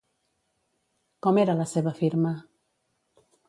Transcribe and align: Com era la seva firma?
Com 1.27 1.39
era 1.43 1.57
la 1.61 1.69
seva 1.75 1.95
firma? 2.03 2.35